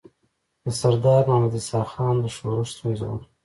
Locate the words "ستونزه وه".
2.75-3.19